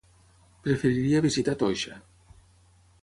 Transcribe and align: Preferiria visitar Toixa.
Preferiria 0.67 1.21
visitar 1.27 1.55
Toixa. 1.65 2.01